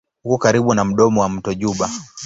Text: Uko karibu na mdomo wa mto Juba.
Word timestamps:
Uko 0.25 0.35
karibu 0.43 0.73
na 0.73 0.85
mdomo 0.85 1.21
wa 1.21 1.29
mto 1.29 1.53
Juba. 1.53 1.89